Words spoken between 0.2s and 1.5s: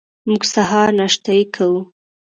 موږ سهار ناشتې